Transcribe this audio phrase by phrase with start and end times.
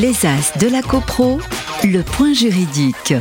[0.00, 1.38] Les As de la CoPro,
[1.84, 3.14] le point juridique.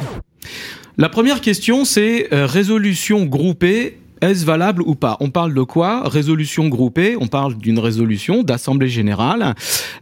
[0.98, 5.17] La première question, c'est euh, résolution groupée est-ce valable ou pas?
[5.20, 6.07] On parle de quoi?
[6.07, 9.54] Résolution groupée, on parle d'une résolution d'Assemblée générale.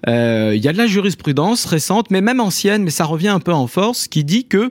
[0.07, 3.39] Euh, il y a de la jurisprudence récente, mais même ancienne, mais ça revient un
[3.39, 4.69] peu en force, qui dit que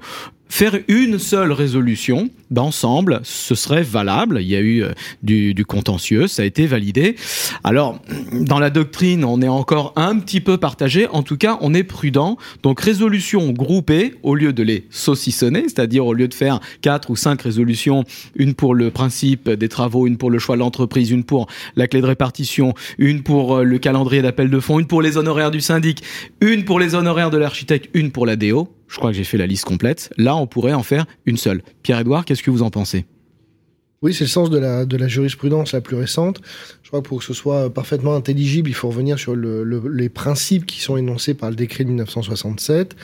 [0.50, 4.38] faire une seule résolution d'ensemble, ce serait valable.
[4.42, 4.90] Il y a eu euh,
[5.22, 7.14] du, du, contentieux, ça a été validé.
[7.62, 8.00] Alors,
[8.32, 11.06] dans la doctrine, on est encore un petit peu partagé.
[11.06, 12.36] En tout cas, on est prudent.
[12.64, 17.16] Donc, résolution groupée, au lieu de les saucissonner, c'est-à-dire au lieu de faire quatre ou
[17.16, 21.24] cinq résolutions, une pour le principe des travaux, une pour le choix de l'entreprise, une
[21.24, 25.00] pour la clé de répartition, une pour euh, le calendrier d'appel de fonds, une pour
[25.00, 26.02] les honoraires du syndic,
[26.40, 29.38] une pour les honoraires de l'architecte, une pour la DO je crois que j'ai fait
[29.38, 30.12] la liste complète.
[30.18, 31.62] Là, on pourrait en faire une seule.
[31.82, 33.06] Pierre-Edouard, qu'est-ce que vous en pensez?
[34.02, 36.40] Oui, c'est le sens de la, de la jurisprudence la plus récente.
[36.82, 39.62] Je crois que pour que ce soit parfaitement intelligible, il faut revenir sur le,
[39.92, 42.96] les principes qui sont énoncés par le décret de 1967.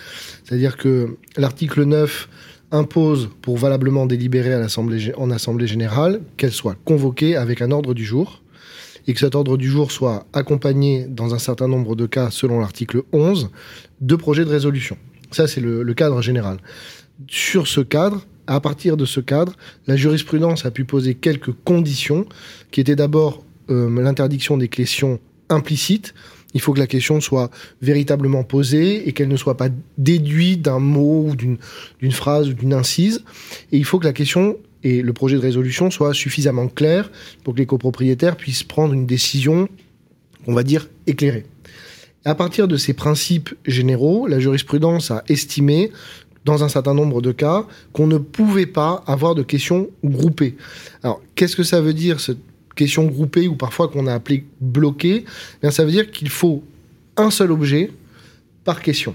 [0.42, 2.28] C'est-à-dire que l'article 9
[2.72, 4.66] impose, pour valablement délibérer à
[5.16, 8.42] en Assemblée générale, qu'elle soit convoquée avec un ordre du jour
[9.06, 12.58] et que cet ordre du jour soit accompagné, dans un certain nombre de cas, selon
[12.58, 13.50] l'article 11,
[14.00, 14.96] de projets de résolution.
[15.30, 16.58] Ça, c'est le, cadre général.
[17.28, 19.54] Sur ce cadre, à partir de ce cadre,
[19.86, 22.26] la jurisprudence a pu poser quelques conditions,
[22.70, 26.14] qui étaient d'abord euh, l'interdiction des questions implicites.
[26.54, 27.50] Il faut que la question soit
[27.82, 31.58] véritablement posée et qu'elle ne soit pas déduite d'un mot ou d'une
[32.12, 33.24] phrase ou d'une incise.
[33.72, 37.10] Et il faut que la question et le projet de résolution soient suffisamment clairs
[37.42, 39.68] pour que les copropriétaires puissent prendre une décision,
[40.46, 41.44] on va dire, éclairée.
[42.26, 45.92] À partir de ces principes généraux, la jurisprudence a estimé
[46.44, 50.56] dans un certain nombre de cas, qu'on ne pouvait pas avoir de questions groupées.
[51.04, 52.40] Alors, qu'est-ce que ça veut dire, cette
[52.74, 55.24] question groupée, ou parfois qu'on a appelé bloquée?
[55.24, 56.64] Eh Bien, Ça veut dire qu'il faut
[57.16, 57.92] un seul objet
[58.64, 59.14] par question.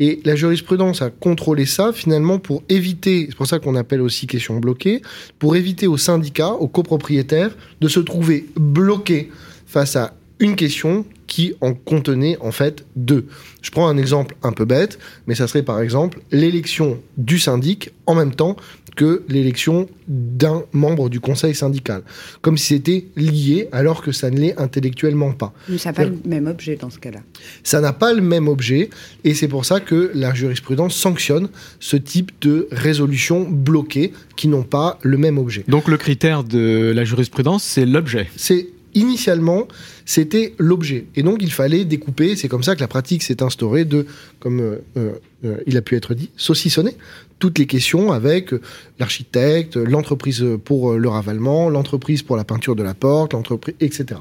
[0.00, 4.26] Et la jurisprudence a contrôlé ça finalement pour éviter, c'est pour ça qu'on appelle aussi
[4.26, 5.00] question bloquée,
[5.38, 9.30] pour éviter aux syndicats, aux copropriétaires de se trouver bloqués
[9.64, 13.26] face à une question qui en contenait en fait deux.
[13.62, 17.90] Je prends un exemple un peu bête, mais ça serait par exemple l'élection du syndic
[18.06, 18.56] en même temps
[18.96, 22.02] que l'élection d'un membre du conseil syndical.
[22.40, 25.52] Comme si c'était lié alors que ça ne l'est intellectuellement pas.
[25.68, 27.20] Mais ça n'a pas le même objet dans ce cas-là.
[27.62, 28.90] Ça n'a pas le même objet
[29.24, 31.48] et c'est pour ça que la jurisprudence sanctionne
[31.78, 35.64] ce type de résolutions bloquées qui n'ont pas le même objet.
[35.68, 38.28] Donc le critère de la jurisprudence, c'est l'objet.
[38.36, 39.68] C'est initialement,
[40.04, 41.06] c'était l'objet.
[41.14, 42.34] Et donc, il fallait découper.
[42.34, 44.06] C'est comme ça que la pratique s'est instaurée de,
[44.40, 44.60] comme
[44.96, 45.12] euh,
[45.46, 46.96] euh, euh, il a pu être dit, saucissonner
[47.38, 48.54] toutes les questions avec
[48.98, 54.20] l'architecte, l'entreprise pour le ravalement, l'entreprise pour la peinture de la porte, l'entreprise, etc.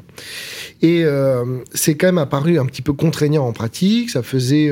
[0.81, 1.05] Et
[1.73, 4.09] c'est quand même apparu un petit peu contraignant en pratique.
[4.09, 4.69] Ça faisait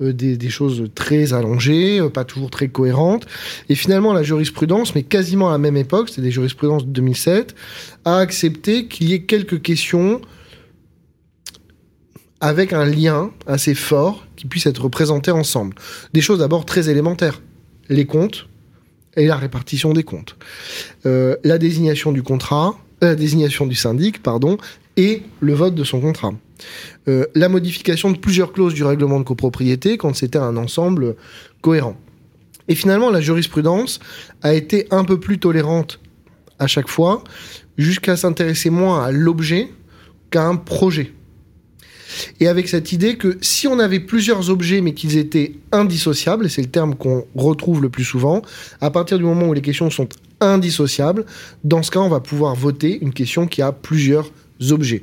[0.00, 3.26] des, des, choses très allongées, pas toujours très cohérentes.
[3.68, 7.54] Et finalement, la jurisprudence, mais quasiment à la même époque, c'était des jurisprudences de 2007,
[8.06, 10.22] a accepté qu'il y ait quelques questions
[12.44, 15.74] avec un lien assez fort qui puisse être représenté ensemble.
[16.12, 17.40] Des choses d'abord très élémentaires.
[17.88, 18.48] Les comptes
[19.16, 20.36] et la répartition des comptes.
[21.06, 24.58] Euh, la désignation du contrat, euh, la désignation du syndic, pardon,
[24.98, 26.34] et le vote de son contrat.
[27.08, 31.16] Euh, la modification de plusieurs clauses du règlement de copropriété quand c'était un ensemble
[31.62, 31.96] cohérent.
[32.68, 34.00] Et finalement, la jurisprudence
[34.42, 35.98] a été un peu plus tolérante
[36.58, 37.24] à chaque fois,
[37.78, 39.70] jusqu'à s'intéresser moins à l'objet
[40.30, 41.13] qu'à un projet
[42.40, 46.62] et avec cette idée que si on avait plusieurs objets mais qu'ils étaient indissociables, c'est
[46.62, 48.42] le terme qu'on retrouve le plus souvent,
[48.80, 50.08] à partir du moment où les questions sont
[50.40, 51.24] indissociables,
[51.62, 54.30] dans ce cas, on va pouvoir voter une question qui a plusieurs
[54.70, 55.02] objets.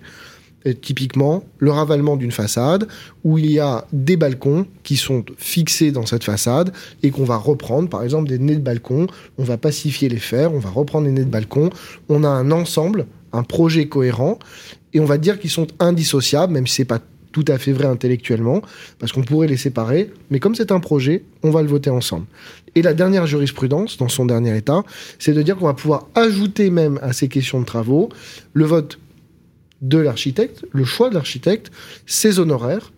[0.81, 2.87] typiquement, le ravalement d'une façade
[3.23, 6.71] où il y a des balcons qui sont fixés dans cette façade
[7.01, 9.07] et qu'on va reprendre, par exemple des nez de balcon,
[9.39, 11.71] on va pacifier les fers, on va reprendre les nez de balcon,
[12.09, 14.37] on a un ensemble, un projet cohérent
[14.93, 16.99] et on va dire qu'ils sont indissociables, même si c'est pas
[17.31, 18.61] tout à fait vrai intellectuellement,
[18.99, 22.25] parce qu'on pourrait les séparer, mais comme c'est un projet, on va le voter ensemble.
[22.75, 24.83] Et la dernière jurisprudence, dans son dernier état,
[25.19, 28.09] c'est de dire qu'on va pouvoir ajouter même à ces questions de travaux
[28.53, 28.99] le vote
[29.81, 31.71] de l'architecte, le choix de l'architecte,
[32.05, 32.93] ses honoraires,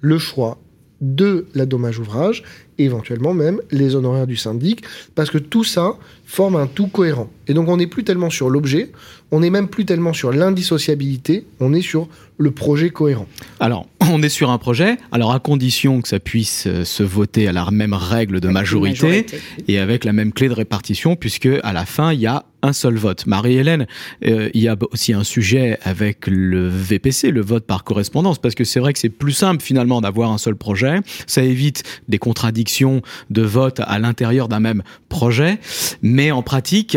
[0.00, 0.58] le choix
[1.04, 2.42] de la dommage ouvrage
[2.78, 4.82] éventuellement même les honoraires du syndic,
[5.14, 5.94] parce que tout ça
[6.26, 7.30] forme un tout cohérent.
[7.46, 8.90] Et donc on n'est plus tellement sur l'objet,
[9.30, 12.08] on n'est même plus tellement sur l'indissociabilité, on est sur
[12.38, 13.28] le projet cohérent.
[13.60, 17.46] Alors, on est sur un projet, alors à condition que ça puisse euh, se voter
[17.46, 19.38] à la même règle de majorité, majorité.
[19.68, 22.72] et avec la même clé de répartition, puisque à la fin, il y a un
[22.72, 23.26] seul vote.
[23.26, 23.86] Marie-Hélène,
[24.24, 28.54] euh, il y a aussi un sujet avec le VPC, le vote par correspondance, parce
[28.54, 31.00] que c'est vrai que c'est plus simple finalement d'avoir un seul projet.
[31.26, 35.58] Ça évite des contradictions de vote à l'intérieur d'un même projet,
[36.00, 36.96] mais en pratique,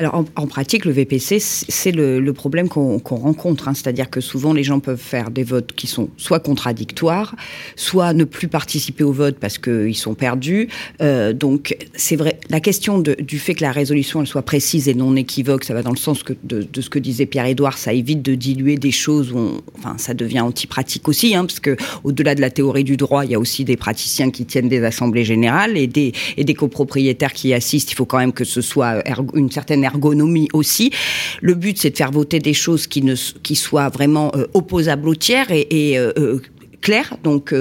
[0.00, 3.68] Alors en, pratique, le VPC, c'est le, problème qu'on rencontre.
[3.68, 3.74] hein.
[3.74, 7.36] C'est-à-dire que souvent, les gens peuvent faire des votes qui sont soit contradictoires,
[7.76, 10.68] soit ne plus participer au vote parce qu'ils sont perdus.
[11.02, 15.14] Euh, donc c'est vrai, la question du fait que la résolution soit précise et non
[15.16, 18.76] équivoque, ça va dans le sens de, ce que disait Pierre-Édouard, ça évite de diluer
[18.76, 22.84] des choses où enfin, ça devient antipratique aussi, hein, parce que au-delà de la théorie
[22.84, 26.12] du droit, il y a aussi des praticiens qui tiennent des assemblées générales et des,
[26.38, 27.92] et des copropriétaires qui assistent.
[27.92, 29.02] Il faut quand même que ce soit
[29.34, 30.92] une certaine ergonomie aussi.
[31.40, 35.08] Le but, c'est de faire voter des choses qui, ne, qui soient vraiment euh, opposables
[35.08, 36.40] au tiers et, et euh, euh,
[37.22, 37.54] donc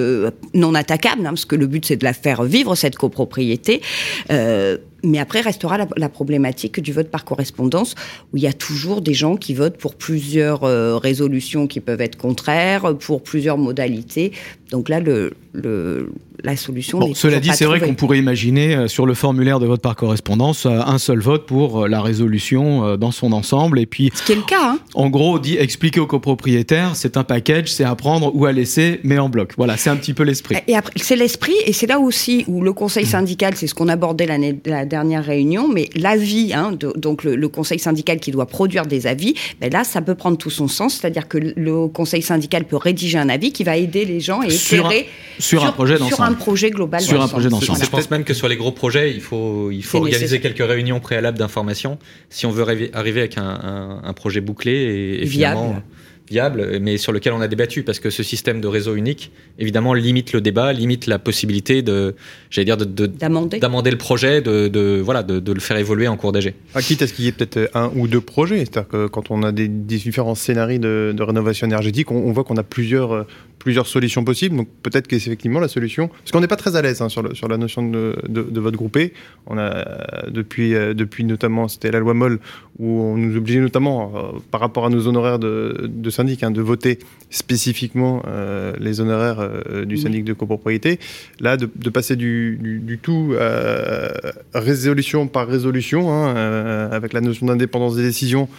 [0.54, 3.82] non attaquables, hein, parce que le but, c'est de la faire vivre, cette copropriété.
[4.30, 7.96] Mais après restera la, problématique du vote par correspondance,
[8.34, 10.62] où il y a toujours des gens qui votent pour plusieurs
[11.02, 14.32] résolutions qui peuvent être contraires, pour plusieurs modalités.
[14.72, 16.12] Donc là, le, le,
[16.44, 17.00] la solution.
[17.00, 19.96] Bon, cela dit, c'est vrai qu'on pourrait imaginer euh, sur le formulaire de vote par
[19.96, 23.80] correspondance euh, un seul vote pour euh, la résolution dans son ensemble.
[23.80, 24.74] Et puis, Ce qui est le cas.
[24.74, 24.80] Hein.
[24.94, 29.00] en gros, dit, expliquer aux copropriétaires, c'est un package, c'est à prendre ou à laisser,
[29.04, 29.54] mais en bloc.
[29.58, 30.58] Voilà, c'est un petit peu l'esprit.
[30.68, 33.88] Et après, c'est l'esprit, et c'est là aussi où le conseil syndical, c'est ce qu'on
[33.88, 34.28] abordait
[34.66, 38.86] la dernière réunion, mais l'avis, hein, de- donc le, le conseil syndical qui doit produire
[38.86, 42.66] des avis, ben là, ça peut prendre tout son sens, c'est-à-dire que le conseil syndical
[42.66, 45.10] peut rédiger un avis qui va aider les gens et éclairer
[45.40, 46.38] sur un projet sur un d'ensemble.
[46.38, 47.02] projet global.
[47.02, 47.32] Sur un d'ensemble.
[47.32, 47.80] projet d'ensemble.
[47.84, 50.42] Je pense même que sur les gros projets, il faut, il faut organiser nécessaire.
[50.42, 51.98] quelques réunions préalables d'information
[52.30, 52.64] si on veut
[52.94, 55.58] arriver avec un, un- un projet bouclé et, et Viable.
[55.58, 55.84] finalement
[56.30, 59.94] viable, mais sur lequel on a débattu parce que ce système de réseau unique, évidemment,
[59.94, 62.16] limite le débat, limite la possibilité de,
[62.50, 63.92] j'allais dire, de- de- D'amender.
[63.92, 66.54] le projet, de, de- voilà, de, de le faire évoluer en cours d'AG.
[66.76, 68.60] Ah, quitte à ce qu'il y ait peut-être un ou deux projets.
[68.60, 72.32] C'est-à-dire que quand on a des, des différents scénarios de, de rénovation énergétique, on, on
[72.32, 73.24] voit qu'on a plusieurs, euh,
[73.58, 74.56] plusieurs solutions possibles.
[74.56, 76.08] Donc peut-être qu'effectivement la solution.
[76.10, 78.44] Parce qu'on n'est pas très à l'aise hein, sur, le- sur la notion de, de,
[78.44, 79.14] de vote groupé.
[79.48, 79.84] On a euh,
[80.30, 82.40] depuis, euh, depuis notamment, c'était la loi Moll,
[82.78, 86.52] où on nous obligeait notamment, euh, par rapport à nos honoraires de, de syndic, hein,
[86.52, 87.00] de voter
[87.30, 91.00] spécifiquement euh, les honoraires euh, du syndic de copropriété.
[91.40, 97.14] Là, de, de passer du, du, du tout à résolution par résolution, hein, euh, avec
[97.14, 98.50] la notion d'indépendance des décisions,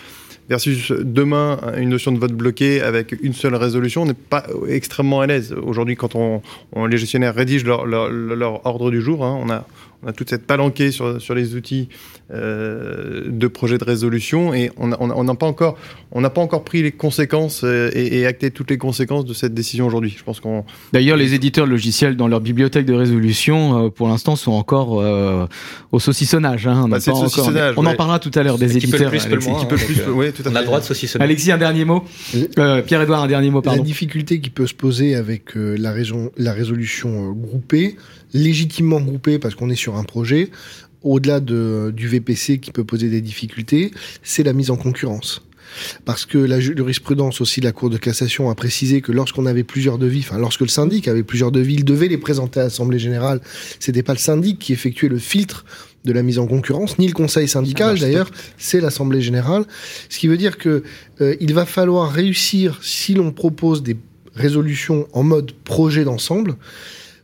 [0.50, 5.20] versus demain une notion de vote bloqué avec une seule résolution, on n'est pas extrêmement
[5.20, 5.54] à l'aise.
[5.62, 6.42] Aujourd'hui, quand on,
[6.74, 9.64] on- les gestionnaires rédigent leur, leur, leur ordre du jour, hein, on, a,
[10.02, 11.88] on a toute cette palanquée sur, sur les outils
[12.32, 15.76] euh, de projet de résolution et on n'a on a- on n'a pas, encore-
[16.12, 19.34] on n'a pas encore pris les conséquences euh, et, et acté toutes les conséquences de
[19.34, 20.14] cette décision aujourd'hui.
[20.16, 24.36] Je pense qu'on D'ailleurs, les éditeurs logiciels dans leur bibliothèque de résolution, euh, pour l'instant,
[24.36, 25.46] sont encore euh,
[25.92, 26.66] au saucissonnage.
[26.66, 26.82] hein.
[26.84, 29.10] On, Bah, encore- saucissonnage, on en parlera tout à l'heure des Qui peut le éditeurs.
[29.10, 30.00] peut le peut hein, plus,
[30.42, 31.24] tout à On a le droit de saucissonner.
[31.24, 32.04] Alexis, un dernier mot.
[32.58, 33.82] Euh, Pierre-Edouard, un dernier mot, La pardon.
[33.82, 37.96] difficulté qui peut se poser avec euh, la, raison, la résolution euh, groupée,
[38.32, 40.50] légitimement groupée parce qu'on est sur un projet,
[41.02, 43.90] au-delà de, du VPC qui peut poser des difficultés,
[44.22, 45.42] c'est la mise en concurrence.
[46.04, 49.64] Parce que la jurisprudence aussi de la Cour de cassation a précisé que lorsqu'on avait
[49.64, 52.98] plusieurs devis, enfin lorsque le syndic avait plusieurs devis, il devait les présenter à l'Assemblée
[52.98, 53.40] générale.
[53.78, 55.64] C'était pas le syndic qui effectuait le filtre
[56.04, 59.64] de la mise en concurrence, ni le conseil syndical d'ailleurs, c'est l'Assemblée générale.
[60.08, 60.82] Ce qui veut dire que
[61.20, 63.96] euh, il va falloir réussir, si l'on propose des
[64.34, 66.56] résolutions en mode projet d'ensemble,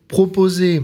[0.08, 0.82] proposer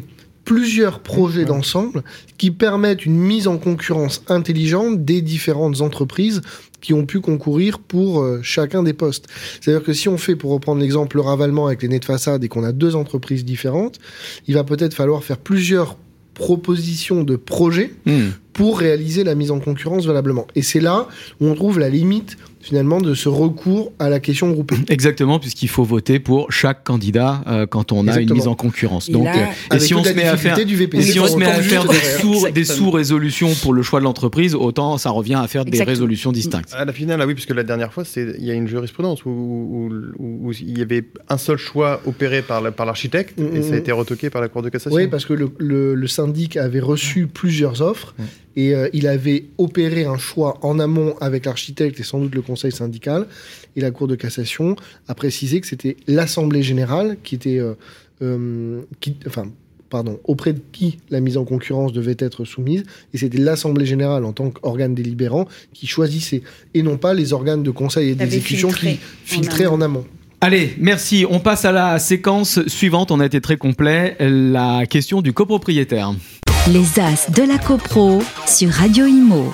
[0.53, 2.03] plusieurs projets d'ensemble
[2.37, 6.43] qui permettent une mise en concurrence intelligente des différentes entreprises
[6.83, 9.29] qui ont pu concourir pour euh, chacun des postes.
[9.63, 12.45] C'est-à-dire que si on fait, pour reprendre l'exemple, le ravalement avec les nez de façade
[12.45, 13.99] et qu'on a deux entreprises différentes,
[14.47, 15.97] il va peut-être falloir faire plusieurs
[16.35, 18.31] propositions de projets Hmm.
[18.53, 20.47] pour réaliser la mise en concurrence valablement.
[20.55, 21.09] Et c'est là
[21.41, 24.77] où on trouve la limite finalement de ce recours à la question groupée.
[24.89, 29.09] Exactement, puisqu'il faut voter pour chaque candidat euh, quand on a une mise en concurrence.
[29.09, 31.09] Et Donc, là, euh, et si on se met à faire difficulté du VPC.
[31.09, 33.83] Et si on se met à Autant faire juste des sous, des sous-résolutions pour le
[33.83, 36.73] choix de l'entreprise, autant ça revient à faire des résolutions distinctes.
[36.73, 39.31] À la finale, ah oui, puisque la dernière fois, il y a une jurisprudence où,
[39.31, 43.57] où- où- où il y avait un seul choix opéré par la- par l'architecte Mm,
[43.57, 43.79] et ça a mm.
[43.79, 44.95] été retoqué par la Cour de cassation.
[44.97, 48.23] Oui, parce que le, le- le syndic avait reçu plusieurs offres Mm.
[48.57, 52.43] Et euh, il avait opéré un choix en amont avec l'architecte et sans doute le
[52.43, 53.27] conseil syndical.
[53.77, 54.77] Et la Cour de cassation
[55.09, 57.59] a précisé que c'était l'Assemblée générale qui était.
[57.59, 57.75] euh,
[58.23, 59.51] euh, qui, enfin,
[59.91, 64.25] pardon, auprès de qui la mise en concurrence devait être soumise, et c'était l'Assemblée générale
[64.25, 66.43] en tant qu'organe délibérant qui choisissait,
[66.73, 70.05] et non pas les organes de conseil et d'exécution qui filtraient en amont.
[70.41, 71.25] Allez, merci.
[71.29, 73.11] On passe à la séquence suivante.
[73.11, 74.17] On a été très complet.
[74.19, 76.15] La question du copropriétaire.
[76.71, 79.53] Les As de la CoPro sur Radio Imo.